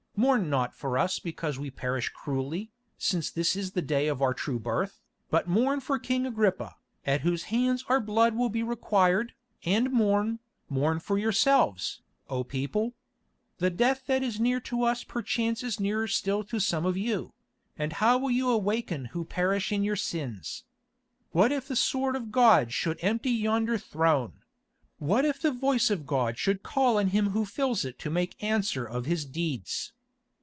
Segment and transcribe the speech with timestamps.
[0.17, 2.69] Mourn not for us because we perish cruelly,
[2.99, 6.75] since this is the day of our true birth, but mourn for King Agrippa,
[7.07, 9.33] at whose hands our blood will be required,
[9.65, 10.37] and mourn,
[10.69, 12.93] mourn for yourselves, O people.
[13.57, 17.33] The death that is near to us perchance is nearer still to some of you;
[17.75, 20.65] and how will you awaken who perish in your sins?
[21.31, 24.43] What if the sword of God should empty yonder throne?
[24.99, 28.35] What if the voice of God should call on him who fills it to make
[28.43, 29.93] answer of his deeds?